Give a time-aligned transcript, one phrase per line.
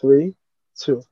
[0.00, 0.34] three,
[0.78, 1.02] two.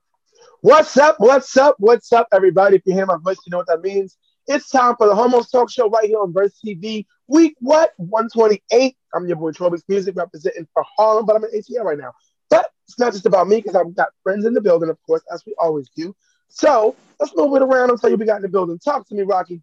[0.61, 1.15] What's up?
[1.19, 1.75] What's up?
[1.79, 2.77] What's up, everybody?
[2.77, 4.17] If you hear my voice, you know what that means.
[4.47, 7.05] It's time for the Homos Talk Show right here on Verse TV.
[7.27, 7.91] Week what?
[7.97, 8.97] 128.
[9.13, 12.11] I'm your boy Trobix Music representing for Harlem, but I'm in ATL right now.
[12.49, 15.21] But it's not just about me because I've got friends in the building, of course,
[15.31, 16.15] as we always do.
[16.47, 18.79] So let's move it around and tell you we got in the building.
[18.79, 19.61] Talk to me, Rocky.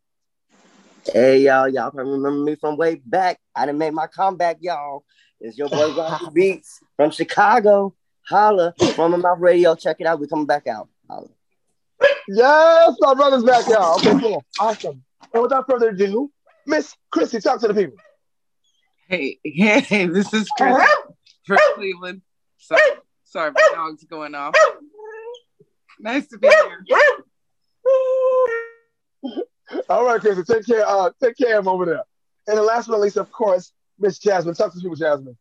[1.12, 3.38] Hey y'all, y'all probably remember me from way back.
[3.54, 5.04] I didn't make my comeback, y'all.
[5.40, 7.95] It's your boy Rocky Beats from Chicago.
[8.29, 9.74] Holla from my mouth radio.
[9.74, 10.20] Check it out.
[10.20, 10.88] We coming back out.
[11.09, 11.28] Holla.
[12.28, 13.96] Yes, my brother's back, y'all.
[13.96, 14.45] Okay, cool.
[14.59, 15.02] Awesome.
[15.32, 16.30] And without further ado,
[16.66, 17.96] Miss Chrissy, talk to the people.
[19.09, 20.84] Hey, hey, this is Chris
[21.45, 22.23] from Cleveland.
[22.59, 22.77] So,
[23.24, 24.54] sorry, my dog's going off.
[26.01, 26.84] Nice to be here.
[29.88, 30.87] All right, Chrissy, take care.
[30.87, 32.02] Uh, take care of him over there.
[32.48, 34.54] And the last but not least, of course, Miss Jasmine.
[34.54, 35.37] Talk to the people, Jasmine.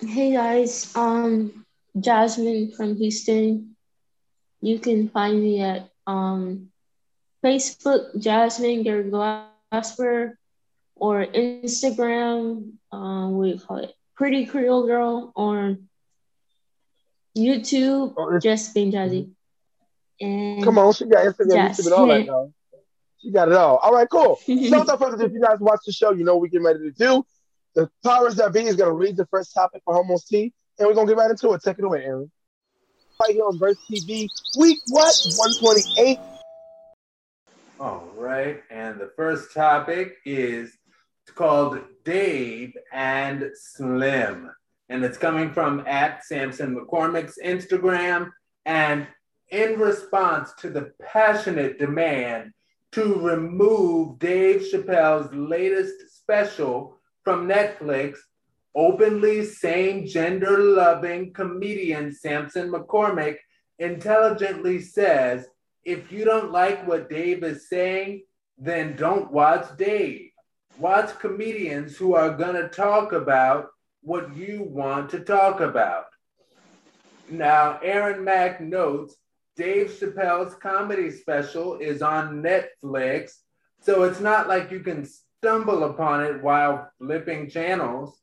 [0.00, 1.64] Hey guys, um,
[1.98, 3.76] Jasmine from Houston.
[4.60, 6.68] You can find me at um,
[7.44, 10.34] Facebook, Jasmine Gerglasper,
[10.94, 13.92] or Instagram, um, what do you call it?
[14.16, 15.76] Pretty Creole Girl, or
[17.36, 19.30] YouTube, Oh, just being Jazzy.
[20.20, 21.70] And Come on, she got Instagram.
[21.70, 22.52] YouTube, and all that.
[23.20, 23.76] She got it all.
[23.78, 24.36] All right, cool.
[24.44, 26.62] So without further ado, if you guys watch the show, you know what we get
[26.62, 27.24] ready to do.
[27.74, 30.88] The powers that be is going to read the first topic for Homos T, and
[30.88, 31.62] we're going to get right into it.
[31.62, 32.30] Take it away, Aaron.
[33.20, 35.14] Right here on Verse TV, week what?
[35.36, 36.18] 128.
[37.80, 40.76] All right, and the first topic is
[41.34, 44.50] called Dave and Slim,
[44.88, 48.30] and it's coming from at Sampson McCormick's Instagram.
[48.66, 49.06] And
[49.50, 52.52] in response to the passionate demand
[52.92, 58.18] to remove Dave Chappelle's latest special from Netflix,
[58.74, 63.36] openly same gender loving comedian Sampson McCormick
[63.78, 65.46] intelligently says,
[65.84, 68.22] if you don't like what Dave is saying,
[68.58, 70.30] then don't watch Dave.
[70.78, 73.68] Watch comedians who are going to talk about
[74.02, 76.06] what you want to talk about.
[77.30, 79.16] Now, Aaron Mack notes
[79.56, 83.32] Dave Chappelle's comedy special is on Netflix,
[83.80, 85.04] so it's not like you can
[85.38, 88.20] stumble upon it while flipping channels.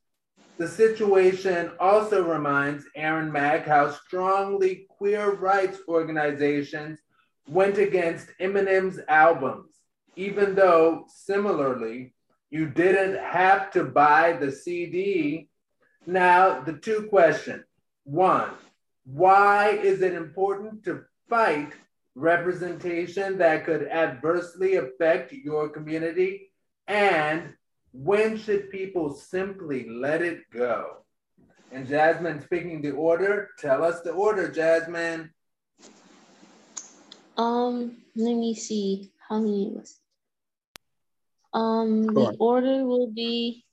[0.58, 6.98] The situation also reminds Aaron Mack how strongly queer rights organizations
[7.48, 9.72] went against Eminem's albums,
[10.16, 12.14] even though similarly,
[12.50, 15.48] you didn't have to buy the CD.
[16.06, 17.64] Now, the two questions.
[18.04, 18.50] One,
[19.04, 21.72] why is it important to fight
[22.14, 26.45] representation that could adversely affect your community?
[26.88, 27.54] And
[27.92, 31.04] when should people simply let it go?
[31.72, 35.30] And Jasmine, speaking the order, tell us the order, Jasmine.
[37.36, 39.90] Um, let me see how many was.
[39.90, 41.58] it?
[41.58, 43.64] Um, the order will be.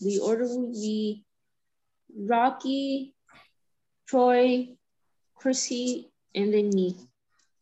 [0.00, 1.24] The order will be
[2.16, 3.14] Rocky,
[4.08, 4.68] Troy,
[5.36, 6.96] Chrissy, and then me.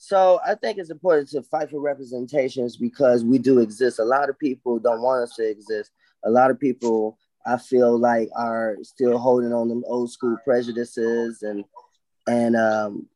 [0.03, 3.99] So I think it's important to fight for representations because we do exist.
[3.99, 5.91] A lot of people don't want us to exist.
[6.25, 11.43] A lot of people I feel like are still holding on them old school prejudices
[11.43, 11.67] and
[12.27, 13.09] and um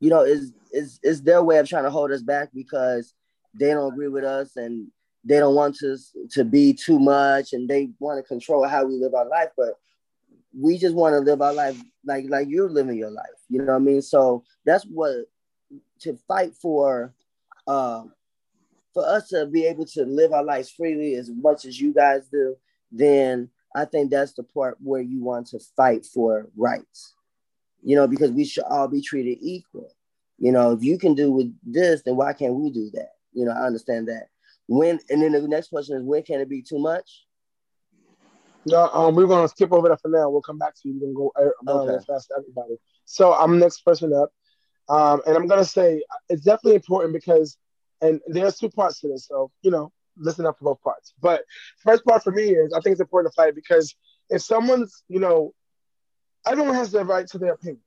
[0.00, 3.14] you know is is is their way of trying to hold us back because
[3.54, 4.88] they don't agree with us and
[5.22, 8.96] they don't want us to be too much and they want to control how we
[8.96, 9.74] live our life but
[10.58, 13.72] we just want to live our life like like you're living your life you know
[13.72, 14.02] what i mean?
[14.02, 15.26] So that's what
[16.00, 17.14] to fight for
[17.66, 18.12] um
[18.92, 22.26] for us to be able to live our lives freely as much as you guys
[22.32, 22.56] do
[22.90, 27.14] then i think that's the part where you want to fight for rights
[27.82, 29.92] you know because we should all be treated equal.
[30.38, 33.10] You know if you can do with this then why can't we do that?
[33.32, 34.28] You know i understand that.
[34.66, 37.24] When and then the next question is when can it be too much
[38.66, 40.28] No, um, we're gonna skip over that for now.
[40.30, 40.94] We'll come back to you.
[40.94, 41.96] We're gonna go around Okay.
[41.96, 42.76] as fast as everybody.
[43.06, 44.30] So I'm next person up,
[44.88, 47.56] um, and I'm gonna say it's definitely important because,
[48.00, 49.26] and there's two parts to this.
[49.26, 51.14] So you know, listen up for both parts.
[51.20, 51.42] But
[51.78, 53.94] first part for me is I think it's important to fight because
[54.28, 55.54] if someone's, you know,
[56.46, 57.82] everyone has the right to their opinion.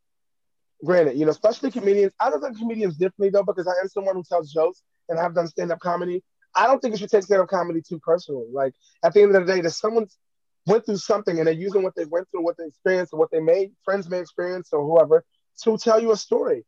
[0.83, 2.11] Granted, you know, especially comedians.
[2.19, 5.33] I don't think comedians differently though because I am someone who tells jokes and I've
[5.33, 6.23] done stand up comedy.
[6.55, 8.47] I don't think you should take stand up comedy too personally.
[8.51, 8.73] Like
[9.03, 10.17] at the end of the day, there's someone's
[10.65, 13.31] went through something and they're using what they went through, what they experienced, or what
[13.31, 15.23] they may friends may experience, or whoever,
[15.63, 16.65] to tell you a story.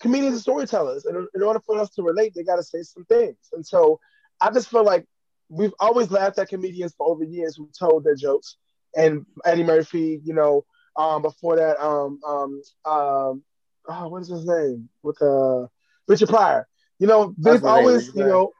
[0.00, 3.04] Comedians are storytellers, and in- order for us to relate, they got to say some
[3.06, 3.38] things.
[3.52, 4.00] And so,
[4.40, 5.06] I just feel like
[5.48, 8.56] we've always laughed at comedians for over years who told their jokes.
[8.96, 10.64] And Eddie Murphy, you know,
[10.96, 13.42] Um, before that, um, um, um,
[13.88, 14.88] oh, what is his name?
[15.02, 15.66] With uh,
[16.06, 16.68] Richard Pryor.
[17.00, 18.52] You know, they've always, you know,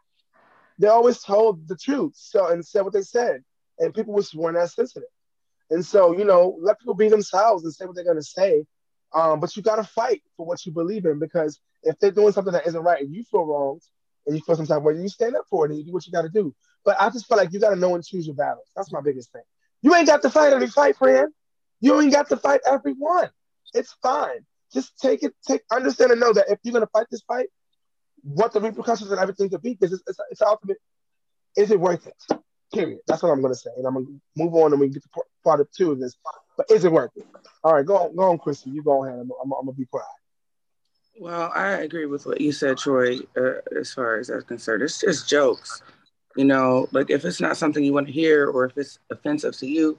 [0.81, 2.15] they always told the truth.
[2.17, 3.45] So and said what they said,
[3.79, 5.09] and people were weren't as sensitive.
[5.71, 8.65] And so, you know, let people be themselves and say what they're gonna say.
[9.15, 12.53] Um, but you gotta fight for what you believe in because if they're doing something
[12.53, 13.83] that isn't right and you feel wronged
[14.27, 15.93] and you feel some type of way, you stand up for it and you do
[15.93, 16.55] what you gotta do.
[16.85, 18.69] But I just feel like you gotta know and choose your battles.
[18.77, 19.43] That's my biggest thing.
[19.83, 21.33] You ain't got to fight every fight, friend.
[21.81, 23.31] You ain't got to fight everyone.
[23.75, 24.47] It's fine.
[24.73, 27.49] Just take it, take understand and know that if you're gonna fight this fight,
[28.23, 30.79] what the repercussions and everything could be, because it's, it's, it's ultimate.
[31.57, 32.44] Is it worth it?
[32.73, 33.01] Period.
[33.07, 34.07] That's what I'm gonna say, and I'm gonna
[34.37, 35.09] move on and we get to
[35.45, 36.17] part of two of this.
[36.57, 37.25] But is it working?
[37.63, 38.71] All right, go on, go on, Chrissy.
[38.71, 39.19] You go ahead.
[39.19, 40.07] I'm, I'm, I'm gonna be quiet.
[41.19, 43.19] Well, I agree with what you said, Troy.
[43.37, 45.83] Uh, as far as that's concerned, it's just jokes.
[46.37, 49.57] You know, like if it's not something you want to hear or if it's offensive
[49.59, 49.97] to you,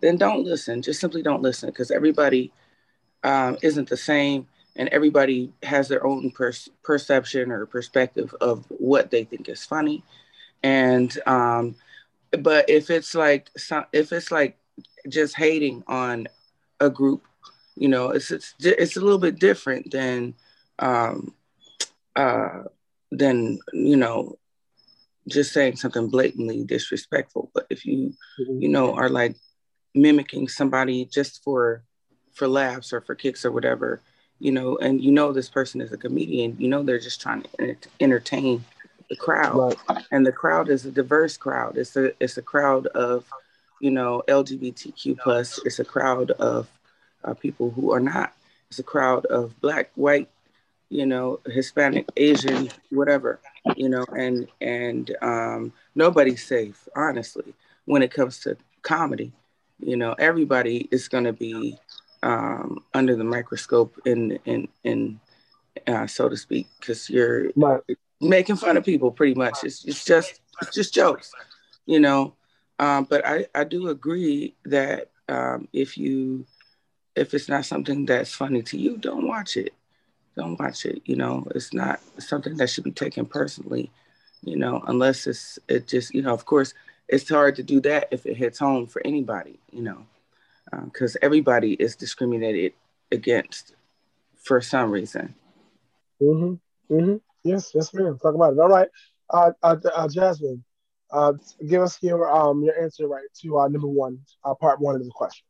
[0.00, 0.80] then don't listen.
[0.80, 2.50] Just simply don't listen because everybody
[3.22, 4.46] um, isn't the same
[4.76, 6.52] and everybody has their own per-
[6.82, 10.02] perception or perspective of what they think is funny.
[10.62, 11.76] And, um,
[12.42, 13.50] but if it's like,
[13.92, 14.58] if it's like
[15.08, 16.28] just hating on
[16.80, 17.22] a group,
[17.76, 20.34] you know, it's, it's, it's a little bit different than,
[20.78, 21.34] um,
[22.16, 22.62] uh,
[23.10, 24.38] than, you know,
[25.28, 27.50] just saying something blatantly disrespectful.
[27.54, 28.62] But if you, mm-hmm.
[28.62, 29.36] you know, are like
[29.94, 31.82] mimicking somebody just for
[32.32, 34.00] for laughs or for kicks or whatever,
[34.40, 37.42] you know, and you know this person is a comedian, you know they're just trying
[37.42, 38.64] to entertain
[39.08, 40.04] the crowd, right.
[40.10, 41.76] and the crowd is a diverse crowd.
[41.76, 43.24] It's a it's a crowd of,
[43.80, 45.60] you know, LGBTQ plus.
[45.64, 46.68] It's a crowd of
[47.24, 48.34] uh, people who are not.
[48.70, 50.28] It's a crowd of black, white,
[50.88, 53.40] you know, Hispanic, Asian, whatever,
[53.76, 57.54] you know, and and um, nobody's safe, honestly,
[57.84, 59.32] when it comes to comedy
[59.80, 61.76] you know everybody is going to be
[62.22, 65.20] um, under the microscope in in in
[65.86, 67.80] uh, so to speak because you're right.
[68.28, 71.32] Making fun of people pretty much it's, it's just it's just jokes
[71.86, 72.34] you know
[72.80, 76.44] um, but I, I do agree that um, if you
[77.14, 79.74] if it's not something that's funny to you don't watch it
[80.36, 83.90] don't watch it you know it's not something that should be taken personally
[84.42, 86.74] you know unless it's it just you know of course
[87.08, 90.06] it's hard to do that if it hits home for anybody, you know,
[90.84, 92.72] because uh, everybody is discriminated
[93.12, 93.74] against
[94.42, 95.34] for some reason.
[96.22, 96.94] Mm-hmm.
[96.94, 97.16] Mm-hmm.
[97.44, 98.18] Yes, yes, ma'am.
[98.22, 98.58] Talk about it.
[98.60, 98.88] All right,
[99.30, 100.64] uh, uh, uh Jasmine,
[101.12, 101.32] uh,
[101.68, 105.04] give us your um your answer right to uh, number one, uh, part one of
[105.04, 105.46] the question.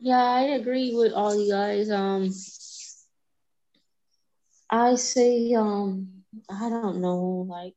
[0.00, 1.90] Yeah, I agree with all you guys.
[1.90, 2.30] Um,
[4.70, 7.74] I say um I don't know, like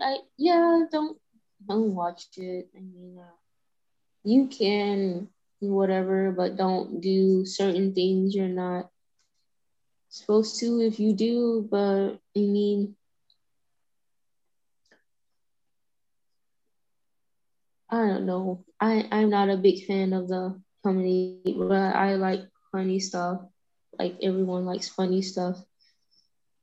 [0.00, 1.18] I yeah, don't
[1.66, 2.68] don't watch it.
[2.76, 3.18] I mean,
[4.24, 5.28] you can
[5.60, 8.91] whatever, but don't do certain things you're not
[10.12, 11.66] supposed to if you do.
[11.70, 12.96] But I mean,
[17.90, 18.64] I don't know.
[18.80, 23.40] I I'm not a big fan of the comedy, but I like funny stuff.
[23.98, 25.58] Like everyone likes funny stuff.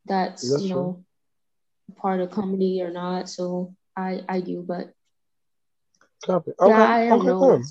[0.06, 0.75] That's, That's you know.
[0.75, 1.06] True
[1.98, 3.30] part of comedy or not.
[3.30, 4.94] So I I do, but
[6.25, 6.52] Copy.
[6.60, 6.69] Okay.
[6.69, 7.40] Yeah, I don't okay, know.
[7.40, 7.63] Cool.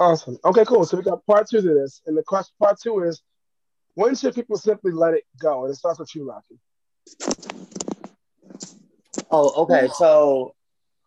[0.00, 0.38] Awesome.
[0.44, 0.84] Okay, cool.
[0.84, 3.22] So we got part two to this, and the question part two is,
[3.98, 5.64] when should people simply let it go?
[5.64, 6.56] And it starts with you, Rocky.
[9.28, 9.88] Oh, okay.
[9.98, 10.54] So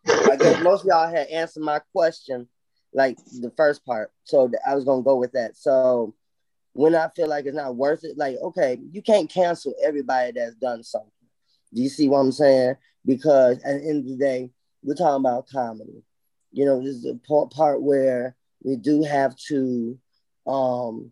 [0.06, 2.46] I guess most of y'all had answered my question,
[2.92, 4.12] like the first part.
[4.24, 5.56] So I was gonna go with that.
[5.56, 6.14] So
[6.74, 10.56] when I feel like it's not worth it, like, okay, you can't cancel everybody that's
[10.56, 11.10] done something.
[11.72, 12.76] Do you see what I'm saying?
[13.06, 14.50] Because at the end of the day,
[14.82, 16.04] we're talking about comedy.
[16.52, 19.98] You know, this is the part where we do have to
[20.46, 21.10] um,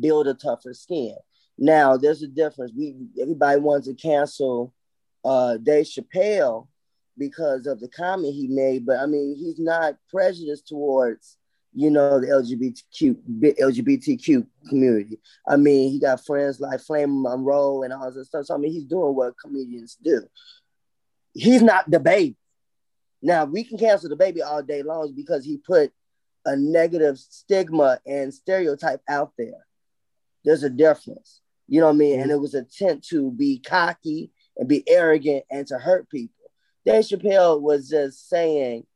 [0.00, 1.16] build a tougher skin.
[1.58, 2.72] Now, there's a difference.
[2.76, 4.74] We everybody wants to cancel
[5.24, 6.68] uh, Dave Chappelle
[7.18, 11.38] because of the comment he made, but I mean, he's not prejudiced towards
[11.76, 15.20] you know, the LGBTQ LGBTQ community.
[15.46, 18.46] I mean, he got friends like Flame Monroe and all this stuff.
[18.46, 20.22] So I mean, he's doing what comedians do.
[21.34, 22.34] He's not the baby.
[23.20, 25.92] Now we can cancel the baby all day long because he put
[26.46, 29.65] a negative stigma and stereotype out there.
[30.46, 31.42] There's a difference.
[31.68, 32.20] You know what I mean?
[32.20, 36.32] And it was intent to be cocky and be arrogant and to hurt people.
[36.86, 38.86] Dave Chappelle was just saying,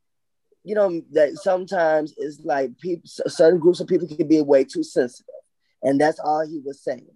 [0.62, 4.82] you know that sometimes it's like people certain groups of people can be way too
[4.82, 5.34] sensitive
[5.82, 7.06] and that's all he was saying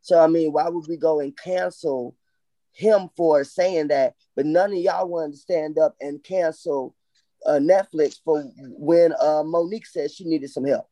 [0.00, 2.16] so i mean why would we go and cancel
[2.72, 6.94] him for saying that but none of y'all wanted to stand up and cancel
[7.46, 10.88] uh, Netflix for when uh, Mo'Nique said she needed some help.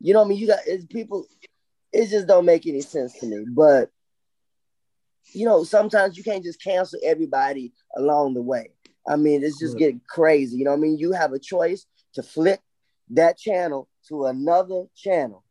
[0.00, 0.38] You know what I mean?
[0.38, 1.26] You got it's people.
[1.92, 3.44] It just don't make any sense to me.
[3.48, 3.90] But
[5.34, 8.70] you know, sometimes you can't just cancel everybody along the way.
[9.06, 10.56] I mean, it's just getting crazy.
[10.56, 10.98] You know what I mean?
[10.98, 12.60] You have a choice to flip
[13.10, 15.44] that channel to another channel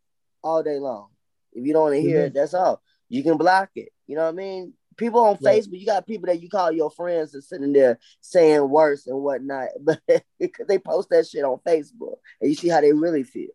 [0.43, 1.09] all day long.
[1.53, 2.27] If you don't want to hear mm-hmm.
[2.27, 2.81] it, that's all.
[3.09, 3.89] You can block it.
[4.05, 4.73] You know what I mean?
[4.95, 5.51] People on yeah.
[5.51, 9.19] Facebook, you got people that you call your friends and sitting there saying worse and
[9.19, 10.01] whatnot, but
[10.39, 13.49] because they post that shit on Facebook and you see how they really feel.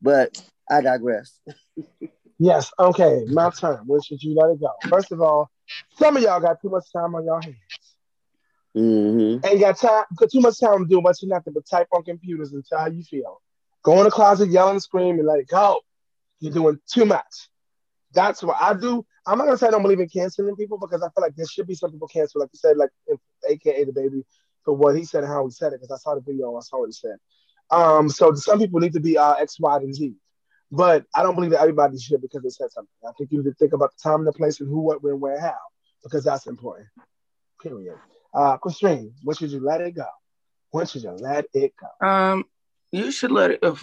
[0.00, 1.38] But I digress.
[2.38, 2.72] yes.
[2.78, 3.24] Okay.
[3.28, 3.80] My turn.
[3.86, 4.70] When should you let it go?
[4.88, 5.50] First of all,
[5.98, 7.56] some of y'all got too much time on your hands.
[8.76, 9.46] Mm-hmm.
[9.46, 12.02] Ain't got time, got too much time to do much of nothing but type on
[12.02, 13.40] computers and tell how you feel.
[13.82, 15.80] Go in the closet, yell and scream, and let it go.
[16.40, 17.48] You're doing too much.
[18.12, 19.06] That's what I do.
[19.26, 21.46] I'm not gonna say I don't believe in canceling people because I feel like there
[21.46, 22.90] should be some people cancel, like you said, like
[23.48, 24.24] AKA the baby
[24.64, 26.60] for what he said and how he said it, because I saw the video, I
[26.60, 27.16] saw what he said.
[27.70, 30.14] Um, so some people need to be uh, X, Y, and Z.
[30.70, 32.90] But I don't believe that everybody should because they said something.
[33.06, 35.02] I think you need to think about the time and the place and who, what,
[35.02, 35.54] when, where, how,
[36.02, 36.88] because that's important.
[37.62, 37.96] Period.
[38.34, 40.06] Uh, Christine, when should you let it go?
[40.70, 42.06] When should you let it go?
[42.06, 42.44] Um,
[42.90, 43.60] you should let it.
[43.62, 43.74] Uh,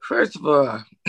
[0.00, 0.82] first of all,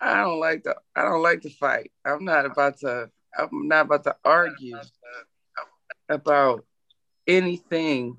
[0.00, 0.74] I don't like to.
[0.96, 1.92] I don't like to fight.
[2.04, 3.08] I'm not about to.
[3.38, 4.78] I'm not about to argue
[6.08, 6.64] about
[7.26, 8.18] anything,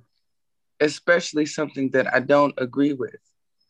[0.79, 3.19] especially something that I don't agree with.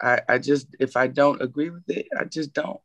[0.03, 2.79] I, I just if I don't agree with it, I just don't.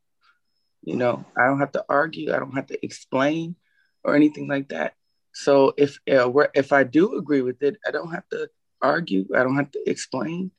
[0.83, 2.33] You know, I don't have to argue.
[2.33, 3.55] I don't have to explain
[4.03, 4.93] or anything like that.
[5.33, 8.49] So if uh, if I do agree with it, I don't have to
[8.81, 9.27] argue.
[9.35, 10.51] I don't have to explain.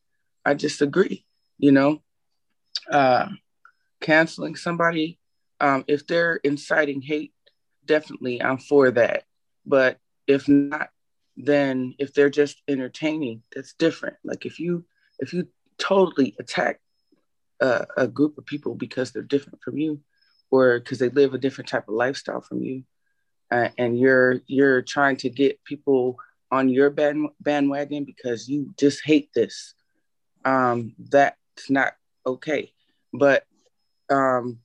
[0.44, 1.24] I just agree.
[1.58, 2.02] You know,
[2.90, 3.28] uh,
[4.00, 5.20] canceling somebody
[5.60, 7.32] um, if they're inciting hate,
[7.84, 9.24] definitely I'm for that.
[9.66, 10.88] But if not,
[11.36, 14.16] then if they're just entertaining, that's different.
[14.24, 14.84] Like if you
[15.18, 15.48] if you
[15.80, 16.80] totally attack
[17.60, 20.00] a, a group of people because they're different from you,
[20.50, 22.84] or because they live a different type of lifestyle from you,
[23.50, 26.16] uh, and you're you're trying to get people
[26.52, 29.74] on your band, bandwagon because you just hate this,
[30.44, 31.94] um, that's not
[32.26, 32.72] okay.
[33.12, 33.44] But
[34.10, 34.58] um,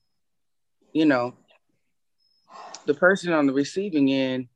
[0.94, 1.34] you know,
[2.86, 4.48] the person on the receiving end,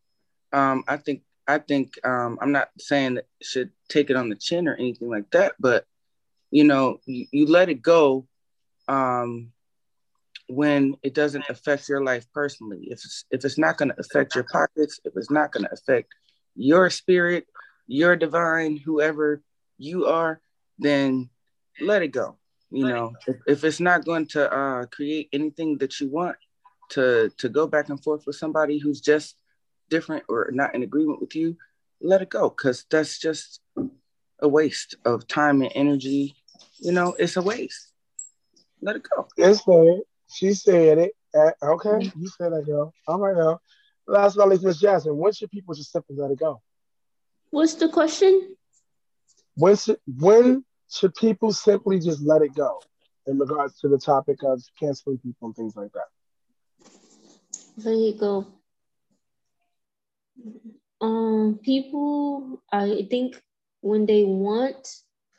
[0.53, 4.35] um, I think I think um, I'm not saying that should take it on the
[4.35, 5.85] chin or anything like that, but
[6.51, 8.27] you know, you, you let it go
[8.87, 9.51] um,
[10.47, 12.87] when it doesn't affect your life personally.
[12.89, 15.73] If it's, if it's not going to affect your pockets, if it's not going to
[15.73, 16.13] affect
[16.55, 17.45] your spirit,
[17.87, 19.41] your divine, whoever
[19.77, 20.41] you are,
[20.79, 21.29] then
[21.81, 22.37] let it go.
[22.71, 26.35] You know, if, if it's not going to uh, create anything that you want
[26.89, 29.35] to to go back and forth with somebody who's just
[29.89, 31.57] different or not in agreement with you,
[32.01, 33.61] let it go because that's just
[34.39, 36.35] a waste of time and energy.
[36.79, 37.91] You know, it's a waste.
[38.81, 39.27] Let it go.
[39.37, 40.01] It's said.
[40.31, 41.11] She said it.
[41.35, 42.21] Uh, okay, mm-hmm.
[42.21, 42.93] you said that, girl.
[43.07, 43.59] All right now.
[44.07, 46.61] Last but not least, Miss Jasmine, when should people just simply let it go?
[47.51, 48.55] What's the question?
[49.55, 52.81] When should, when should people simply just let it go
[53.27, 56.07] in regards to the topic of canceling people and things like that?
[57.77, 58.47] Let it go.
[61.01, 63.41] Um, people, I think
[63.81, 64.87] when they want,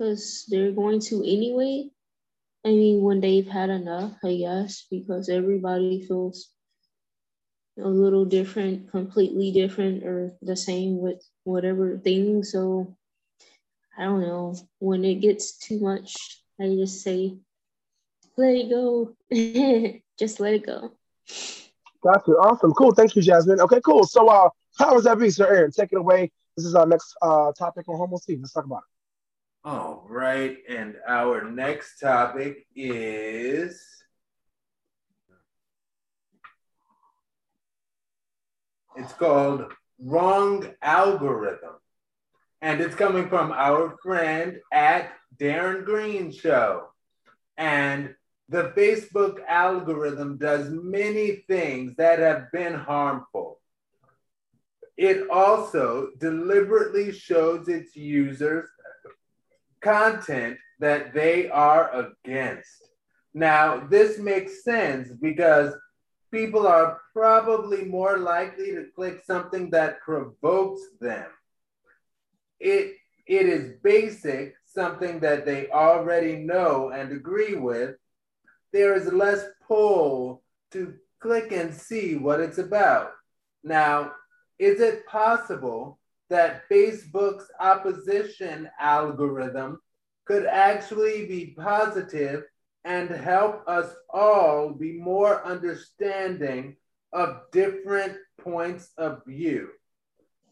[0.00, 1.84] because they're going to anyway.
[2.64, 6.48] I mean, when they've had enough, I guess, because everybody feels
[7.78, 12.42] a little different, completely different, or the same with whatever thing.
[12.44, 12.96] So
[13.98, 17.36] I don't know, when it gets too much, I just say,
[18.38, 19.16] let it go.
[20.18, 20.92] just let it go.
[22.02, 22.32] Gotcha.
[22.32, 22.72] Awesome.
[22.72, 22.92] Cool.
[22.94, 23.60] Thank you, Jasmine.
[23.60, 24.04] Okay, cool.
[24.04, 26.30] So uh how was that be, Sir Aaron, take it away.
[26.56, 28.18] This is our next uh topic on Homo.
[28.28, 28.89] Let's talk about it.
[29.62, 33.84] All right, and our next topic is
[38.96, 39.70] it's called
[40.02, 41.74] wrong algorithm
[42.62, 46.86] and it's coming from our friend at Darren Green Show.
[47.58, 48.14] And
[48.48, 53.60] the Facebook algorithm does many things that have been harmful.
[54.96, 58.66] It also deliberately shows its users
[59.82, 61.90] content that they are
[62.24, 62.90] against.
[63.34, 65.74] Now, this makes sense because
[66.32, 71.26] people are probably more likely to click something that provokes them
[72.60, 72.96] it
[73.26, 77.96] it is basic, something that they already know and agree with.
[78.72, 83.12] There is less pull to click and see what it's about.
[83.62, 84.12] Now,
[84.58, 85.99] is it possible
[86.30, 89.80] that Facebook's opposition algorithm
[90.24, 92.44] could actually be positive
[92.84, 96.76] and help us all be more understanding
[97.12, 99.68] of different points of view.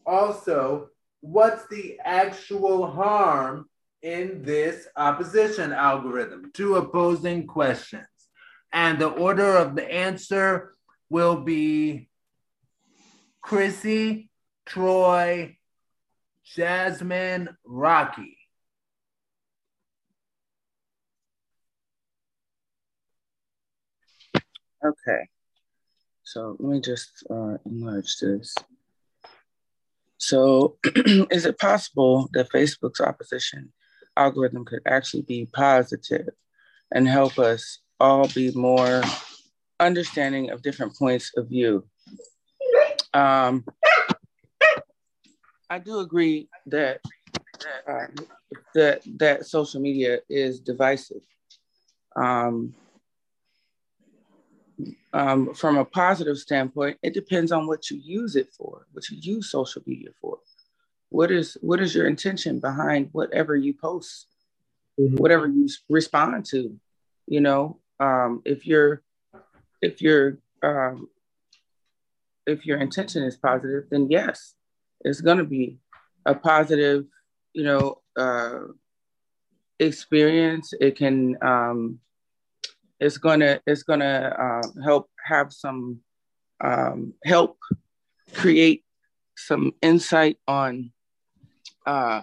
[0.05, 0.89] Also,
[1.21, 3.67] what's the actual harm
[4.01, 6.51] in this opposition algorithm?
[6.53, 8.05] Two opposing questions.
[8.71, 10.75] And the order of the answer
[11.09, 12.09] will be
[13.41, 14.29] Chrissy,
[14.65, 15.57] Troy,
[16.55, 18.37] Jasmine, Rocky.
[24.83, 25.29] Okay.
[26.23, 28.55] So let me just uh, enlarge this.
[30.17, 30.77] So,
[31.31, 33.71] is it possible that Facebook's opposition
[34.17, 36.29] algorithm could actually be positive
[36.91, 39.01] and help us all be more
[39.79, 41.85] understanding of different points of view?
[43.13, 43.65] Um,
[45.69, 47.01] I do agree that
[47.87, 48.07] uh,
[48.73, 51.21] that that social media is divisive.
[52.15, 52.73] Um,
[55.13, 59.17] um, from a positive standpoint, it depends on what you use it for, what you
[59.19, 60.39] use social media for.
[61.09, 64.27] What is what is your intention behind whatever you post,
[64.99, 65.17] mm-hmm.
[65.17, 66.79] whatever you respond to?
[67.27, 69.01] You know, um, if you're
[69.81, 71.09] if you're um,
[72.45, 74.55] if your intention is positive, then yes,
[75.01, 75.77] it's going to be
[76.25, 77.05] a positive,
[77.53, 78.59] you know, uh,
[79.79, 80.73] experience.
[80.79, 81.99] It can um,
[82.99, 85.99] it's gonna it's gonna uh, help have some
[86.61, 87.57] um, help
[88.33, 88.83] create
[89.37, 90.91] some insight on
[91.85, 92.21] uh,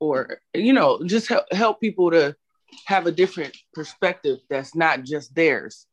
[0.00, 2.34] or you know just help, help people to
[2.86, 5.86] have a different perspective that's not just theirs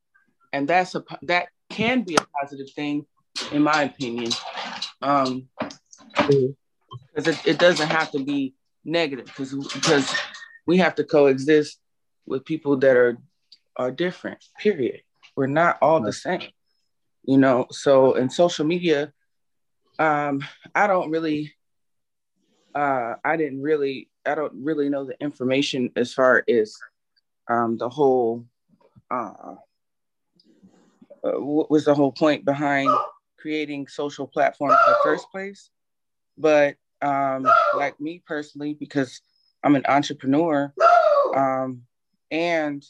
[0.53, 3.05] and that's a that can be a positive thing
[3.51, 4.31] in my opinion
[5.01, 5.47] um
[7.15, 8.53] because it, it doesn't have to be
[8.85, 10.13] negative because because
[10.65, 11.79] we have to coexist
[12.25, 13.17] with people that are
[13.77, 15.01] are different period.
[15.35, 16.41] We're not all the same
[17.25, 17.67] you know?
[17.71, 19.13] So in social media
[19.99, 20.41] um
[20.73, 21.53] i don't really
[22.73, 26.73] uh i didn't really i don't really know the information as far as
[27.49, 28.45] um the whole
[29.11, 29.55] uh,
[31.23, 32.89] uh what was the whole point behind
[33.39, 35.69] creating social platforms in the first place
[36.37, 39.21] but um like me personally because
[39.63, 40.73] i'm an entrepreneur
[41.35, 41.81] um
[42.31, 42.85] and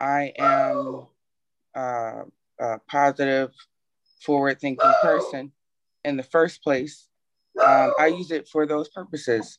[0.00, 1.06] I am
[1.76, 2.22] uh,
[2.58, 3.52] a positive,
[4.22, 5.52] forward thinking person
[6.04, 7.08] in the first place.
[7.62, 9.58] Um, I use it for those purposes.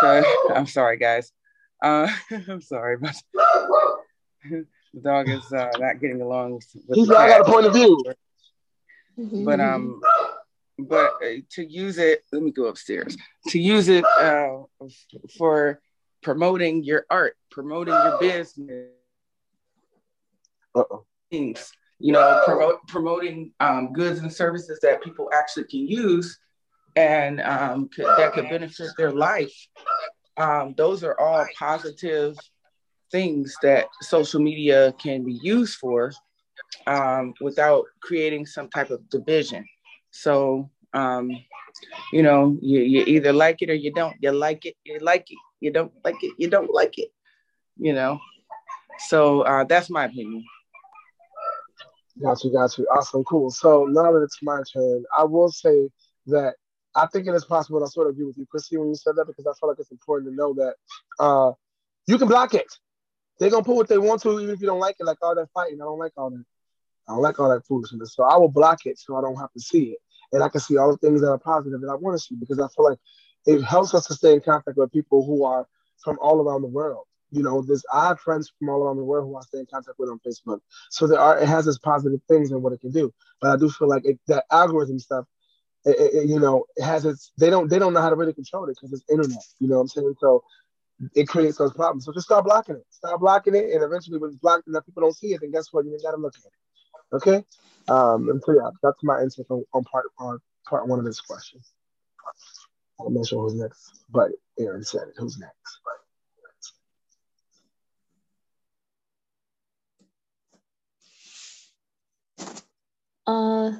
[0.00, 1.32] So, I'm sorry, guys.
[1.82, 2.08] Uh,
[2.48, 3.14] I'm sorry, but
[4.44, 4.66] the
[5.02, 6.66] dog is uh, not getting along with.
[6.94, 8.02] He's not got a point of view.
[9.16, 10.00] But um,
[10.78, 13.16] but uh, to use it, let me go upstairs.
[13.48, 14.58] To use it uh,
[15.38, 15.80] for
[16.22, 18.90] promoting your art, promoting your business,
[20.74, 21.06] Uh-oh.
[21.30, 26.38] things, you know, promote, promoting um, goods and services that people actually can use
[26.94, 29.54] and um, could, that could benefit their life.
[30.36, 32.36] Um, those are all positive
[33.10, 36.12] things that social media can be used for
[36.86, 39.64] um, without creating some type of division.
[40.10, 41.30] So, um,
[42.12, 44.16] you know, you, you either like it or you don't.
[44.20, 45.38] You like it, you like it.
[45.60, 47.10] You don't like it, you don't like it.
[47.78, 48.20] You know.
[49.08, 50.44] So uh, that's my opinion.
[52.22, 52.86] Got you, got you.
[52.96, 53.50] Awesome, cool.
[53.50, 55.90] So now that it's my turn, I will say
[56.28, 56.54] that
[56.94, 57.78] I think it is possible.
[57.78, 59.68] And I sort of agree with you, Chrissy, when you said that because I feel
[59.68, 60.74] like it's important to know that
[61.20, 61.52] uh,
[62.06, 62.66] you can block it.
[63.38, 65.04] They're gonna put what they want to, even if you don't like it.
[65.04, 66.44] Like all that fighting, I don't like all that.
[67.08, 68.14] I don't like all that foolishness.
[68.14, 69.98] So I will block it so I don't have to see it,
[70.32, 72.34] and I can see all the things that are positive that I want to see
[72.34, 72.98] because I feel like
[73.46, 75.66] it helps us to stay in contact with people who are
[76.02, 77.04] from all around the world.
[77.30, 79.66] You know, there's I have friends from all around the world who I stay in
[79.66, 80.60] contact with on Facebook.
[80.90, 83.12] So there are it has its positive things and what it can do.
[83.40, 85.26] But I do feel like it, that algorithm stuff,
[85.84, 88.32] it, it, you know, it has its they don't they don't know how to really
[88.32, 89.42] control it because it's internet.
[89.58, 90.14] You know what I'm saying?
[90.20, 90.44] So
[91.14, 92.04] it creates those problems.
[92.04, 92.84] So just start blocking it.
[92.90, 95.72] Stop blocking it, and eventually when it's blocked enough people don't see it, then guess
[95.72, 95.84] what?
[95.84, 97.16] You ain't gotta look at it.
[97.16, 97.44] Okay.
[97.88, 101.20] Um, and so yeah, that's my answer on, on part on part one of this
[101.20, 101.60] question.
[102.98, 105.14] I'm not sure who's next, but Aaron said it.
[105.16, 105.52] Who's next?
[113.26, 113.72] Uh,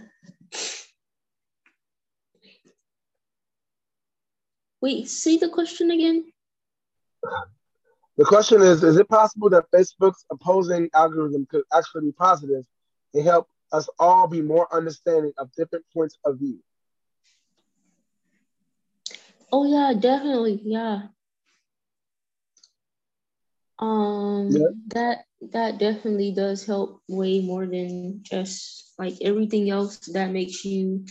[4.81, 6.25] wait, see the question again?
[8.19, 12.65] The question is Is it possible that Facebook's opposing algorithm could actually be positive
[13.15, 16.61] and help us all be more understanding of different points of view?
[19.53, 20.61] Oh yeah, definitely.
[20.65, 21.09] Yeah.
[23.79, 24.67] Um Yeah.
[24.89, 31.05] that that definitely does help way more than just like everything else that makes you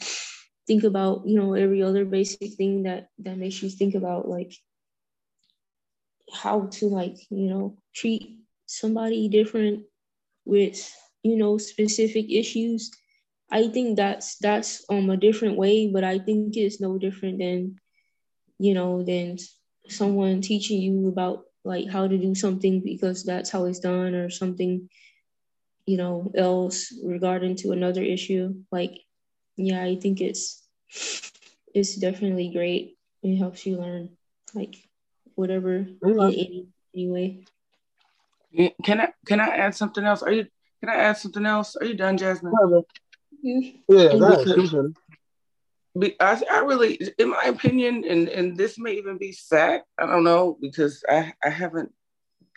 [0.67, 4.53] think about, you know, every other basic thing that that makes you think about like
[6.33, 9.83] how to like, you know, treat somebody different
[10.45, 12.91] with, you know, specific issues.
[13.51, 17.75] I think that's that's um a different way, but I think it's no different than
[18.57, 19.37] you know, than
[19.89, 24.29] someone teaching you about like how to do something because that's how it's done or
[24.29, 24.89] something,
[25.85, 28.55] you know, else regarding to another issue.
[28.71, 28.99] Like,
[29.57, 30.63] yeah, I think it's
[31.73, 32.97] it's definitely great.
[33.23, 34.09] It helps you learn
[34.53, 34.75] like
[35.35, 36.07] whatever mm-hmm.
[36.09, 36.33] in Okay.
[36.35, 37.43] any, any way.
[38.51, 40.23] Yeah, Can I can I add something else?
[40.23, 40.47] Are you
[40.81, 41.75] can I add something else?
[41.75, 42.53] Are you done, Jasmine?
[43.43, 44.95] Yeah, And because- Keep going.
[45.97, 49.85] Be- I, I really, in my opinion, and and this may even be fact.
[49.97, 51.93] I don't know because I I haven't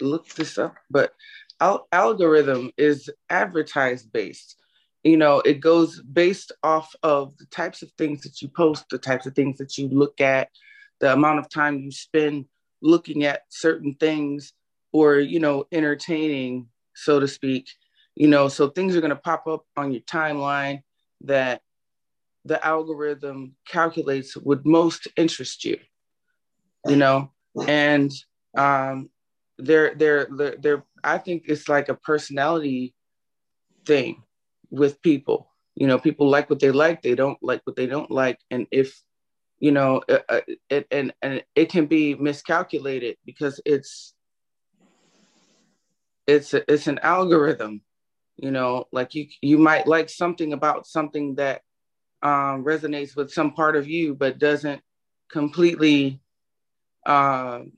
[0.00, 1.12] looked this up, but
[1.60, 4.56] al- algorithm is advertised based.
[5.04, 8.98] You know, it goes based off of the types of things that you post, the
[8.98, 10.48] types of things that you look at,
[10.98, 12.46] the amount of time you spend
[12.80, 14.52] looking at certain things,
[14.92, 17.68] or you know, entertaining, so to speak.
[18.14, 20.82] You know, so things are going to pop up on your timeline
[21.22, 21.62] that
[22.44, 25.78] the algorithm calculates would most interest you
[26.86, 27.30] you know
[27.66, 28.12] and
[28.56, 29.10] um
[29.58, 32.94] they're they're they're, they're i think it's like a personality
[33.84, 34.22] thing
[34.70, 38.10] with people you know people like what they like they don't like what they don't
[38.10, 39.02] like and if
[39.58, 40.40] you know uh, uh,
[40.70, 44.14] it and and it can be miscalculated because it's
[46.26, 47.80] it's a, it's an algorithm
[48.36, 51.62] you know like you you might like something about something that
[52.22, 54.82] um, resonates with some part of you, but doesn't
[55.30, 56.20] completely,
[57.06, 57.72] um,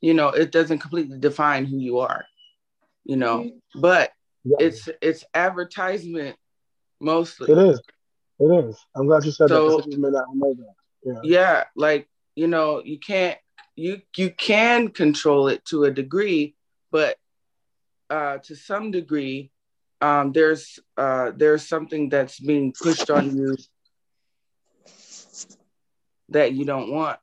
[0.00, 2.24] you know, it doesn't completely define who you are,
[3.04, 3.38] you know.
[3.38, 3.60] Mhm.
[3.80, 4.12] But
[4.44, 6.36] Yeah, it's it's advertisement
[7.00, 7.50] mostly.
[7.50, 7.80] it is.
[8.40, 8.78] It is.
[8.94, 10.74] I'm glad you said So- some people may not know that.
[11.04, 11.20] Yeah.
[11.22, 13.38] Yeah, like you know, you can't
[13.76, 16.54] you you can control it to a degree,
[16.90, 17.16] but
[18.10, 19.50] uh, to some degree,
[20.00, 23.56] um, there's uh, there's something that's being pushed on you
[26.30, 27.18] that you don't want.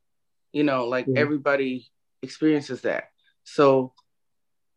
[0.53, 1.87] You know, like everybody
[2.21, 3.09] experiences that.
[3.43, 3.93] So,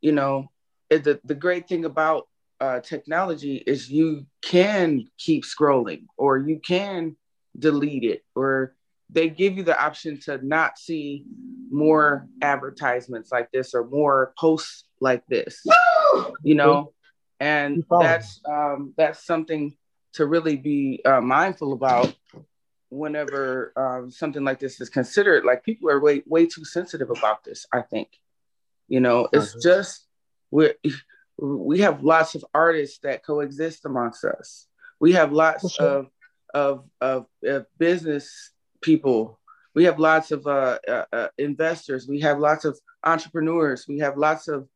[0.00, 0.50] you know,
[0.90, 2.27] it, the the great thing about
[2.60, 7.16] uh, technology is you can keep scrolling, or you can
[7.58, 8.74] delete it, or
[9.10, 11.24] they give you the option to not see
[11.70, 15.64] more advertisements like this or more posts like this.
[16.42, 16.92] You know,
[17.40, 19.76] and that's um, that's something
[20.14, 22.14] to really be uh, mindful about
[22.90, 25.44] whenever um, something like this is considered.
[25.44, 27.66] Like people are way way too sensitive about this.
[27.72, 28.08] I think,
[28.88, 29.62] you know, it's Mhm.
[29.62, 30.06] just
[30.50, 30.74] we
[31.38, 34.66] we have lots of artists that coexist amongst us.
[35.00, 35.86] We have lots sure.
[35.86, 36.06] of,
[36.54, 39.38] of of of business people.
[39.74, 42.08] We have lots of uh, uh, uh, investors.
[42.08, 43.86] We have lots of entrepreneurs.
[43.86, 44.68] We have lots of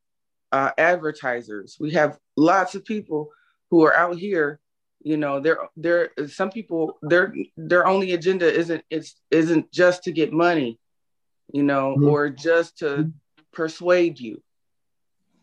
[0.53, 1.77] uh, advertisers.
[1.81, 3.31] We have lots of people
[3.71, 4.61] who are out here.
[5.03, 10.13] You know, they're they're some people their their only agenda isn't it's isn't just to
[10.13, 10.79] get money,
[11.53, 12.09] you know, Mhm.
[12.09, 13.11] or just to
[13.53, 14.41] persuade you.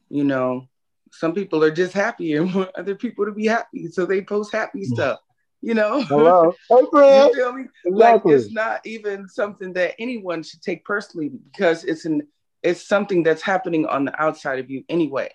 [0.08, 0.70] You know,
[1.12, 4.52] some people are just happy and want other people to be happy, so they post
[4.52, 5.20] happy stuff.
[5.62, 6.54] You know, Hello.
[6.70, 7.64] Hey, you feel me?
[7.86, 7.92] Exactly.
[7.92, 12.28] like it's not even something that anyone should take personally because it's an
[12.64, 15.30] it's something that's happening on the outside of you anyway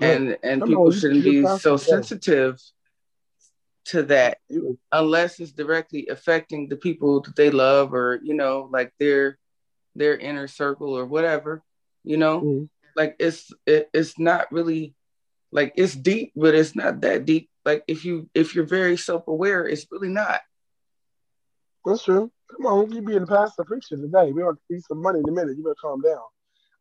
[0.00, 0.10] Right.
[0.10, 2.60] and and Come people on, shouldn't be so sensitive
[3.86, 4.38] to that
[4.92, 9.38] unless it's directly affecting the people that they love or you know like their
[9.96, 11.62] their inner circle or whatever
[12.04, 12.68] you know Mhm.
[12.98, 14.94] Like it's it, it's not really
[15.52, 19.66] like it's deep but it's not that deep like if you if you're very self-aware
[19.66, 20.40] it's really not
[21.86, 22.30] That's true.
[22.50, 24.32] Come on, you being the pastor preacher today.
[24.32, 25.56] We're gonna need some money in a minute.
[25.56, 26.20] You better calm down.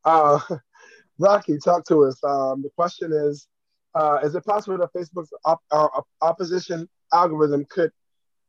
[0.04, 0.40] Uh,
[1.20, 2.22] Rocky, talk to us.
[2.24, 3.48] Um, the question is:
[3.96, 7.92] uh, Is it possible that Facebook's op- uh, op- opposition algorithm could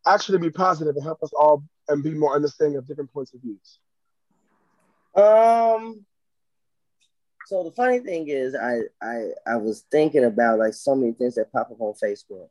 [0.06, 3.40] actually be positive and help us all and be more understanding of different points of
[3.42, 3.80] views?
[5.14, 6.04] Um.
[7.48, 11.36] So the funny thing is, I I I was thinking about like so many things
[11.36, 12.50] that pop up on Facebook,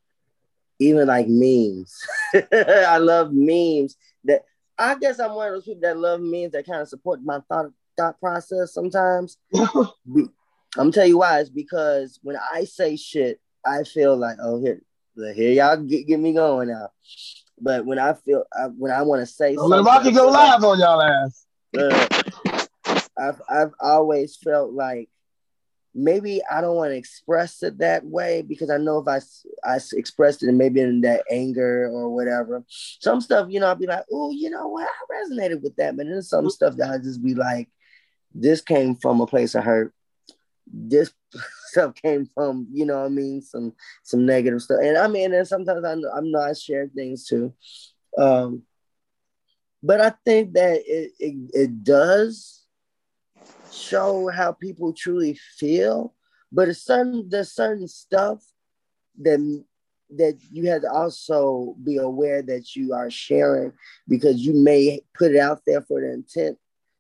[0.80, 1.96] even like memes.
[2.52, 3.96] I love memes.
[4.24, 7.22] That I guess I'm one of those people that love memes that kind of support
[7.22, 9.38] my thought thought process sometimes.
[10.76, 11.42] I'm tell you why.
[11.42, 14.82] It's because when I say shit, I feel like, oh here,
[15.16, 16.90] here y'all get, get me going now.
[17.62, 20.80] But when I feel I, when I want to say let Rocky go live on
[20.80, 21.46] y'all ass.
[21.78, 22.08] Uh,
[23.20, 25.10] I've I've always felt like
[25.98, 29.20] maybe I don't want to express it that way because I know if I,
[29.68, 33.88] I expressed it maybe in that anger or whatever, some stuff, you know, I'll be
[33.88, 35.98] like, oh, you know what, I resonated with that.
[35.98, 37.68] But then some stuff that I just be like,
[38.34, 39.92] this came from a place of hurt.
[40.72, 41.12] This
[41.66, 44.80] stuff came from, you know I mean, some some negative stuff.
[44.84, 47.54] And I mean, and sometimes I'm, I'm not sharing things too.
[48.18, 48.64] Um,
[49.82, 52.67] but I think that it, it, it does
[53.78, 56.14] show how people truly feel.
[56.52, 58.44] But it's certain there's certain stuff
[59.20, 59.64] that
[60.10, 63.74] that you have to also be aware that you are sharing
[64.08, 66.58] because you may put it out there for the intent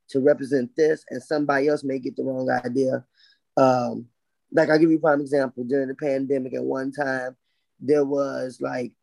[0.09, 3.05] to represent this, and somebody else may get the wrong idea.
[3.55, 4.07] Um,
[4.51, 5.63] like I'll give you a prime example.
[5.63, 7.35] During the pandemic, at one time,
[7.79, 8.93] there was like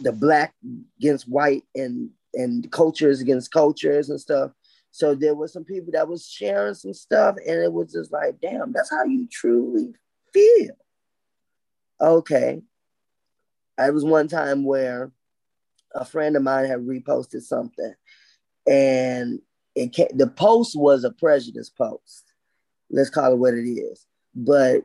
[0.00, 0.54] the black
[0.98, 4.52] against white and and cultures against cultures and stuff.
[4.92, 8.40] So there was some people that was sharing some stuff, and it was just like,
[8.40, 9.94] damn, that's how you truly
[10.32, 10.76] feel.
[12.00, 12.62] Okay.
[13.78, 15.10] I was one time where
[15.94, 17.94] a friend of mine had reposted something,
[18.66, 19.40] and
[19.74, 22.24] it came, the post was a prejudice post.
[22.90, 24.06] Let's call it what it is.
[24.34, 24.82] But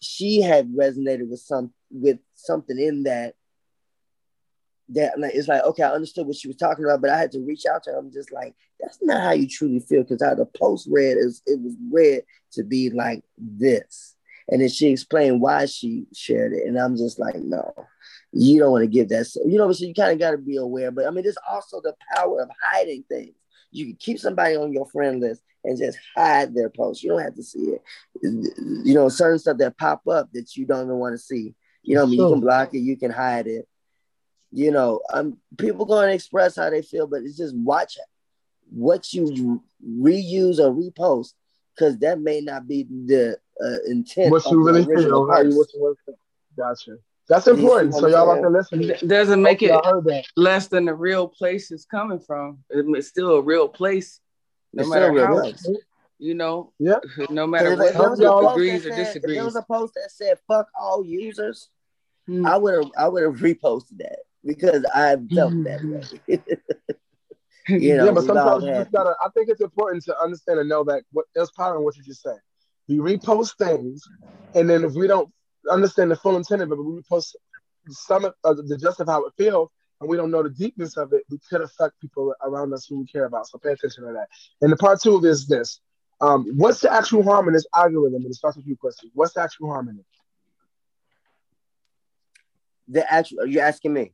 [0.00, 3.34] she had resonated with some with something in that
[4.94, 7.32] that like, it's like okay, I understood what she was talking about, but I had
[7.32, 7.98] to reach out to her.
[7.98, 11.42] I'm just like, that's not how you truly feel because how the post read is
[11.46, 12.22] it was read
[12.52, 14.16] to be like this,
[14.48, 17.72] and then she explained why she shared it, and I'm just like, no,
[18.32, 19.26] you don't want to give that.
[19.26, 20.90] So, you know, so you kind of got to be aware.
[20.90, 23.34] But I mean, there's also the power of hiding things.
[23.70, 27.02] You can keep somebody on your friend list and just hide their post.
[27.02, 27.82] You don't have to see it.
[28.22, 31.54] You know, certain stuff that pop up that you don't even want to see.
[31.82, 33.66] You know, I mean, you can block it, you can hide it
[34.52, 37.96] you know, um, people going to express how they feel, but it's just watch
[38.70, 41.34] what you reuse or repost
[41.74, 44.30] because that may not be the uh, intent.
[44.30, 45.96] What you really feel, how you, what you
[46.56, 46.96] Gotcha.
[47.28, 47.94] That's important.
[47.94, 48.92] So y'all out there listening.
[49.06, 49.72] Doesn't make it
[50.36, 52.58] less than the real place it's coming from.
[52.70, 54.20] It's still a real place,
[54.72, 55.40] no it's matter how.
[55.40, 55.64] Place.
[56.18, 56.98] You know, yeah.
[57.30, 59.16] No matter what y'all agrees or disagrees.
[59.16, 61.68] If there was a post that said "fuck all users,"
[62.26, 62.44] hmm.
[62.44, 66.42] I would have I would have reposted that because I've felt that way.
[67.68, 69.14] you know, yeah, but sometimes you just gotta.
[69.24, 72.02] I think it's important to understand and know that what there's power in what you
[72.02, 72.38] just said.
[72.88, 74.02] We repost things,
[74.54, 75.30] and then if we don't
[75.70, 77.34] understand the full intent of it, but we repost
[77.88, 80.96] some of uh, the just of how it feels, and we don't know the deepness
[80.96, 83.46] of it, we could affect people around us who we care about.
[83.46, 84.28] So pay attention to that.
[84.60, 85.80] And the part two of this is this.
[86.20, 88.22] Um, what's the actual harm in this algorithm?
[88.22, 89.10] And it starts with you, question.
[89.14, 90.04] What's the actual harm in it?
[92.88, 94.12] The actual, are you asking me?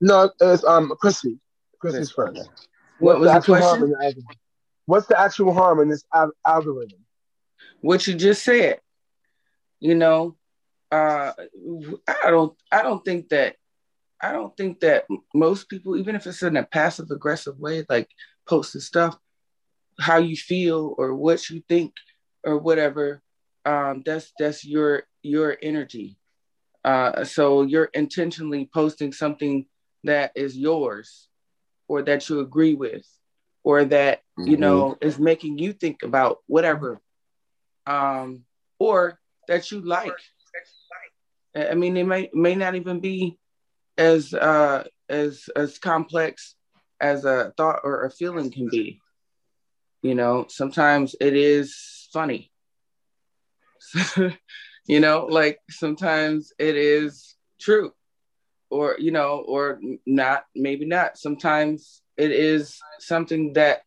[0.00, 1.38] No, it's um Chrissy.
[1.80, 2.48] Chrissy's first.
[2.98, 3.94] What was the, the question?
[4.86, 6.98] What's the actual harm in this al- algorithm?
[7.80, 8.80] What you just said.
[9.80, 10.36] You know,
[10.90, 11.32] uh,
[12.08, 12.56] I don't.
[12.72, 13.56] I don't think that.
[14.22, 15.04] I don't think that
[15.34, 18.08] most people, even if it's in a passive aggressive way, like
[18.48, 19.16] posting stuff,
[20.00, 21.92] how you feel or what you think
[22.42, 23.22] or whatever,
[23.66, 26.16] um, that's that's your your energy.
[26.84, 29.66] Uh, so you're intentionally posting something
[30.06, 31.28] that is yours
[31.88, 33.06] or that you agree with
[33.62, 34.50] or that mm-hmm.
[34.50, 37.00] you know is making you think about whatever
[37.86, 38.42] um
[38.78, 40.12] or that you like.
[41.54, 43.38] I mean it may may not even be
[43.96, 46.54] as uh as as complex
[47.00, 49.00] as a thought or a feeling can be.
[50.02, 52.50] You know sometimes it is funny.
[54.88, 57.92] You know like sometimes it is true
[58.70, 63.82] or you know or not maybe not sometimes it is something that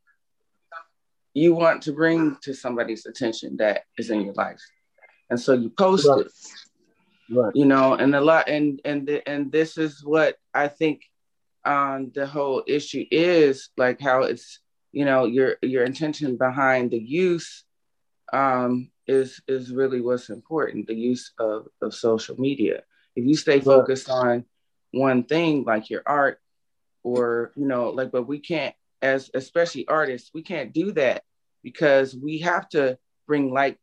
[1.34, 4.62] you want to bring to somebody's attention that is in your life
[5.30, 6.26] and so you post right.
[6.26, 6.32] it
[7.32, 7.52] right.
[7.56, 11.02] you know and a lot and and the, and this is what i think
[11.66, 14.60] um the whole issue is like how it's
[14.92, 17.64] you know your your intention behind the use
[18.34, 22.84] um is is really what's important the use of of social media
[23.16, 24.46] if you stay focused on
[24.92, 26.40] one thing like your art
[27.04, 31.24] or you know like but we can't as especially artists we can't do that
[31.64, 32.98] because we have to
[33.28, 33.78] bring light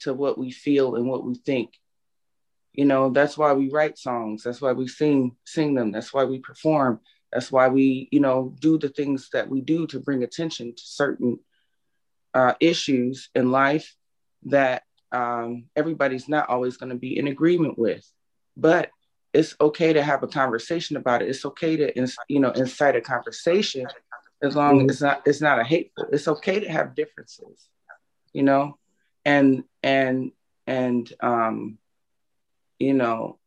[0.00, 1.72] to what we feel and what we think.
[2.72, 4.42] You know that's why we write songs.
[4.42, 5.92] That's why we sing sing them.
[5.92, 7.00] That's why we perform.
[7.30, 10.82] That's why we you know do the things that we do to bring attention to
[10.82, 11.38] certain
[12.32, 13.94] uh, issues in life
[14.44, 18.10] that um, everybody's not always going to be in agreement with.
[18.56, 18.90] But
[19.32, 21.28] it's okay to have a conversation about it.
[21.28, 23.86] It's okay to, you know, incite a conversation
[24.42, 24.90] as long mm-hmm.
[24.90, 26.06] as it's not it's not a hateful.
[26.12, 27.68] It's okay to have differences,
[28.32, 28.78] you know,
[29.24, 30.32] and and
[30.66, 31.78] and um,
[32.78, 33.38] you know,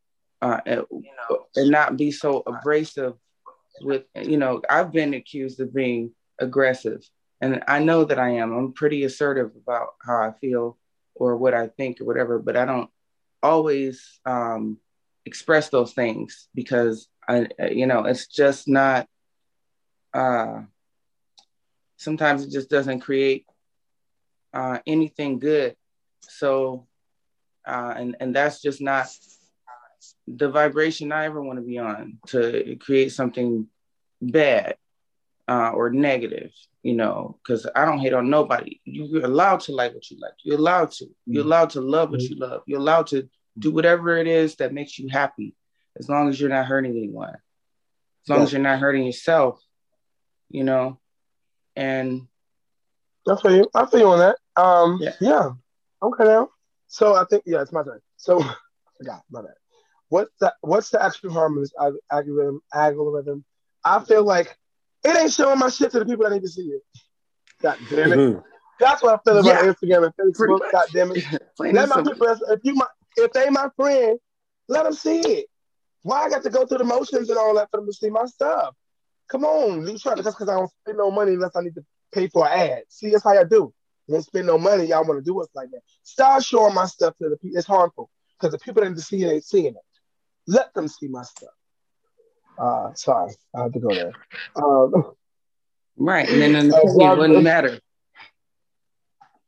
[0.42, 0.84] uh, and,
[1.56, 3.16] and not be so abrasive
[3.82, 4.62] with you know.
[4.70, 7.08] I've been accused of being aggressive,
[7.42, 8.54] and I know that I am.
[8.54, 10.78] I'm pretty assertive about how I feel
[11.14, 12.90] or what I think or whatever, but I don't
[13.44, 14.80] always um,
[15.26, 19.08] express those things because I, you know, it's just not.
[20.14, 20.62] Uh,
[21.98, 23.46] sometimes it just doesn't create
[24.54, 25.76] uh, anything good.
[26.22, 26.88] So,
[27.68, 29.08] uh, and and that's just not
[30.28, 33.68] the vibration I ever want to be on to create something
[34.22, 34.78] bad
[35.48, 36.52] uh, or negative.
[36.84, 38.80] You know, because I don't hate on nobody.
[38.86, 40.34] You're allowed to like what you like.
[40.44, 41.06] You're allowed to.
[41.26, 41.48] You're mm-hmm.
[41.48, 42.62] allowed to love what you love.
[42.68, 45.56] You're allowed to do whatever it is that makes you happy,
[45.98, 47.30] as long as you're not hurting anyone.
[47.30, 48.44] As long yeah.
[48.44, 49.62] as you're not hurting yourself,
[50.50, 51.00] you know.
[51.76, 52.28] And
[53.28, 53.70] I feel you.
[53.76, 54.38] I feel you on that.
[54.62, 55.14] Um, yeah.
[55.20, 55.50] yeah.
[56.02, 56.50] Okay now.
[56.88, 58.00] So I think yeah, it's my turn.
[58.18, 58.56] So I
[58.98, 59.54] forgot my bad.
[60.10, 61.74] What's the what's the actual harm of this
[62.12, 62.62] algorithm?
[62.74, 63.44] Algorithm.
[63.84, 64.58] I feel like
[65.04, 66.82] it ain't showing my shit to the people that need to see it.
[67.62, 68.18] God damn it.
[68.18, 68.40] Mm-hmm.
[68.80, 69.72] That's what I feel about yeah.
[69.72, 70.60] Instagram and Facebook.
[70.72, 71.24] God damn it.
[71.60, 74.20] let my people, if you my, if they my friend,
[74.68, 75.46] let them see it.
[76.04, 78.10] Why I got to go through the motions and all that for them to see
[78.10, 78.76] my stuff?
[79.28, 81.76] Come on, you trying to just because I don't spend no money unless I need
[81.76, 82.84] to pay for an ad.
[82.90, 83.74] See, that's how I do.
[84.08, 85.82] You don't spend no money, y'all want to do us like that.
[86.04, 87.58] Start showing my stuff to the people.
[87.58, 89.76] It's harmful because the people that need to see it ain't seeing it.
[90.48, 91.50] Let them see my stuff.
[92.58, 94.14] Uh, sorry, I have to go there.
[94.56, 95.14] Um,
[95.98, 97.80] right, and then in the it wouldn't matter.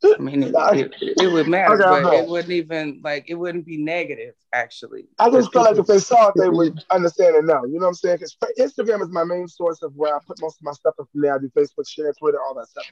[0.04, 3.66] I mean, it, it, it would matter, okay, but it wouldn't even like it wouldn't
[3.66, 4.34] be negative.
[4.52, 7.64] Actually, I just feel like if they saw it, they would understand it now.
[7.64, 8.18] You know what I'm saying?
[8.18, 10.94] Because Instagram is my main source of where I put most of my stuff.
[10.96, 12.84] From there, I do Facebook, share, Twitter, all that stuff.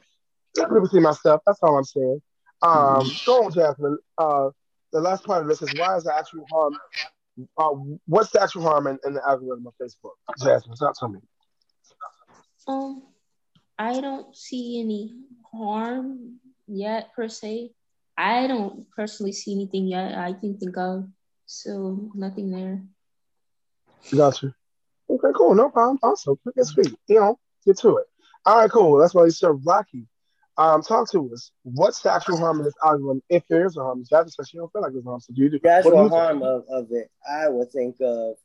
[0.56, 1.42] Let people see my stuff.
[1.46, 2.20] That's all I'm saying.
[2.62, 3.26] Um, mm-hmm.
[3.26, 3.98] go on, Jasmine.
[4.18, 4.50] Uh,
[4.92, 6.76] the last part of this is why is the actual harm?
[7.58, 10.12] Uh, what's the actual harm in, in the algorithm of Facebook?
[10.42, 11.20] Jasmine, talk to me.
[12.66, 13.02] Um,
[13.78, 15.14] I don't see any
[15.52, 17.72] harm yet per se.
[18.16, 21.06] I don't personally see anything yet I can think of,
[21.44, 22.82] so nothing there.
[24.16, 24.54] Gotcha.
[25.08, 25.54] Okay, cool.
[25.54, 25.98] No problem.
[26.02, 26.36] Awesome.
[26.42, 26.94] Quick and sweet.
[27.08, 28.06] You know, get to it.
[28.44, 28.98] All right, cool.
[28.98, 30.06] That's why you said Rocky.
[30.58, 31.50] Um, talk to us.
[31.64, 34.04] What's the actual harm of this algorithm, if there is a harm?
[34.08, 35.20] Jasmine says she don't feel like there's harm.
[35.20, 35.58] So do you do?
[35.62, 38.36] The actual harm of, of it, I would think of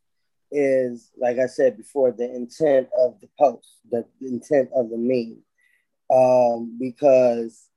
[0.51, 5.43] is like I said before, the intent of the post, the intent of the meme.
[6.13, 7.69] Um, because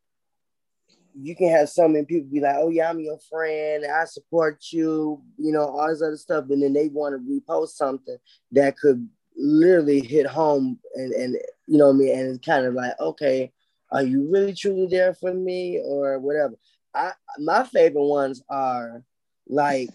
[1.20, 3.84] you can have so many people be like, "Oh yeah, I'm your friend.
[3.86, 7.70] I support you." You know, all this other stuff, and then they want to repost
[7.70, 8.16] something
[8.52, 12.74] that could literally hit home, and and you know I mean, and it's kind of
[12.74, 13.52] like, okay,
[13.92, 16.54] are you really truly there for me or whatever?
[16.94, 19.04] I my favorite ones are
[19.48, 19.90] like,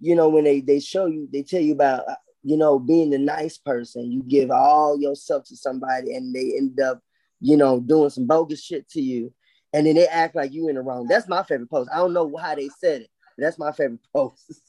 [0.00, 3.10] you know, when they they show you, they tell you about uh, you know being
[3.10, 4.10] the nice person.
[4.10, 7.00] You give all yourself to somebody, and they end up,
[7.40, 9.32] you know, doing some bogus shit to you
[9.74, 11.08] and then they act like you in the wrong.
[11.08, 11.90] That's my favorite post.
[11.92, 13.10] I don't know how they said it.
[13.36, 14.62] That's my favorite post.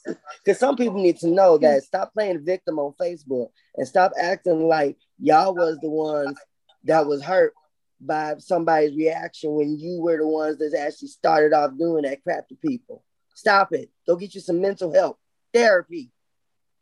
[0.43, 4.67] Because some people need to know that stop playing victim on Facebook and stop acting
[4.67, 6.35] like y'all was the ones
[6.85, 7.53] that was hurt
[8.01, 12.47] by somebody's reaction when you were the ones that actually started off doing that crap
[12.47, 13.03] to people.
[13.35, 13.91] Stop it.
[14.07, 15.17] Go get you some mental health
[15.53, 16.11] therapy.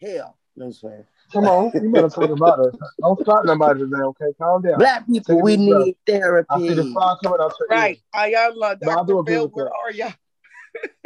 [0.01, 1.07] Hell, no swear.
[1.34, 2.76] Come on, you better talk about it.
[3.02, 4.34] Don't stop nobody today, okay?
[4.38, 4.78] Calm down.
[4.78, 6.48] Black people, we need therapy.
[6.50, 8.00] I see the frog coming out Right.
[8.13, 9.00] Are y'all like Dr.
[9.00, 9.72] I do agree Phil, with that.
[9.84, 10.13] Are y'all?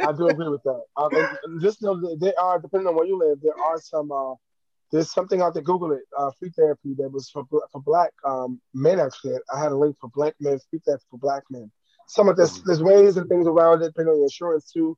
[0.00, 0.82] I do agree with that.
[0.96, 4.12] Um, just know that there are, depending on where you live, there are some.
[4.12, 4.34] Uh,
[4.92, 5.62] there's something out there.
[5.62, 6.02] Google it.
[6.16, 9.00] Uh, free therapy that was for for black um, men.
[9.00, 10.58] Actually, I had a link for black men.
[10.70, 11.70] Free therapy for black men.
[12.06, 14.96] Some of this, there's ways and things around it, depending on your insurance too.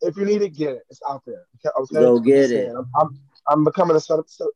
[0.00, 0.82] If you need it, get it.
[0.90, 1.44] It's out there.
[1.66, 1.70] Okay?
[1.92, 2.70] Go get it.
[2.70, 4.00] I'm, I'm, I'm becoming a,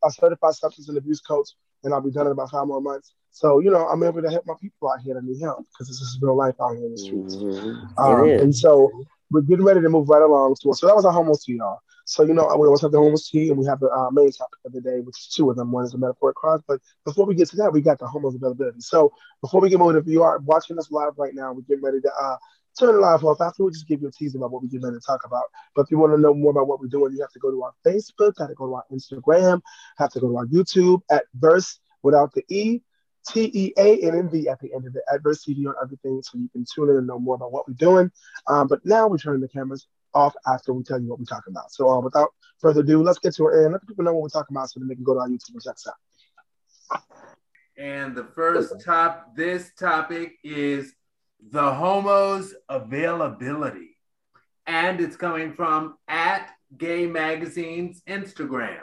[0.05, 1.51] a certified substance and abuse coach,
[1.85, 3.15] and I'll be done in about five more months.
[3.31, 5.89] So, you know, I'm able to help my people out here that need help because
[5.89, 7.37] this is real life out here in the streets.
[7.37, 7.99] Mm-hmm.
[7.99, 8.91] Um, and so
[9.31, 10.73] we're getting ready to move right along to.
[10.73, 11.81] So that was our homeless tea, y'all.
[12.07, 14.31] So, you know, we always have the homeless tea and we have the uh, main
[14.31, 15.73] topic of the day, which is two of them.
[15.73, 16.63] One is the metaphoric cross.
[16.67, 18.81] But before we get to that, we got the homeless availability.
[18.81, 19.13] So
[19.43, 22.01] before we get moving, if you are watching us live right now, we're getting ready
[22.01, 22.37] to uh,
[22.79, 23.41] turn it live off.
[23.41, 25.45] After we just give you a teaser about what we get ready to talk about.
[25.75, 27.51] But if you want to know more about what we're doing, you have to go
[27.51, 29.61] to our Facebook, got to go to our Instagram,
[29.99, 32.83] have to go to our YouTube at Verse without the E,
[33.29, 36.23] T E A N N V at the end of it, Adverse TV on everything,
[36.23, 38.11] so you can tune in and know more about what we're doing.
[38.47, 41.53] Um, but now we're turning the cameras off after we tell you what we're talking
[41.53, 41.73] about.
[41.73, 44.23] So uh, without further ado, let's get to it and let the people know what
[44.23, 47.03] we're talking about so that they can go to our YouTube and check us out.
[47.77, 50.95] And the first top, this topic is
[51.51, 53.97] the homo's availability.
[54.67, 58.83] And it's coming from at Gay Magazine's Instagram.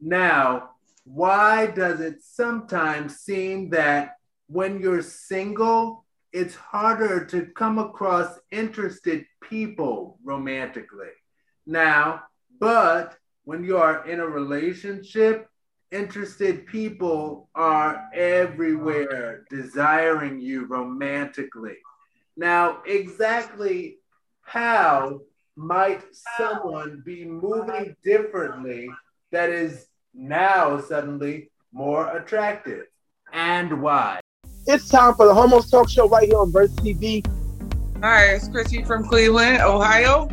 [0.00, 0.70] Now,
[1.04, 4.16] why does it sometimes seem that
[4.46, 11.08] when you're single, it's harder to come across interested people romantically?
[11.66, 12.22] Now,
[12.60, 15.48] but when you are in a relationship,
[15.90, 21.76] interested people are everywhere desiring you romantically.
[22.36, 23.98] Now, exactly
[24.42, 25.20] how
[25.56, 26.02] might
[26.36, 28.88] someone be moving differently
[29.32, 32.84] that is now suddenly more attractive?
[33.32, 34.20] And why?
[34.66, 37.26] It's time for the Homos Talk Show right here on Verse TV.
[38.02, 40.28] Hi, it's Chrissy from Cleveland, Ohio.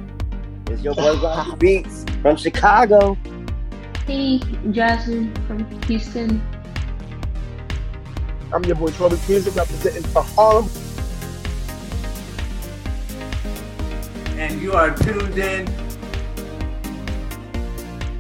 [0.68, 3.18] It's your boy Rocky Beats from Chicago.
[4.06, 4.38] Hey,
[4.70, 6.40] Jasmine from Houston.
[8.54, 10.70] I'm your boy Toby Music representing for Harlem.
[14.38, 15.66] And you are tuned in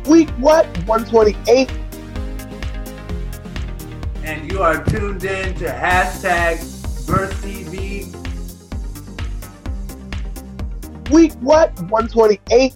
[0.06, 0.66] Week what?
[0.88, 1.70] 128.
[4.24, 6.58] and you are tuned in to hashtag
[7.06, 8.12] Verse TV.
[11.12, 11.70] Week what?
[11.92, 12.74] 128.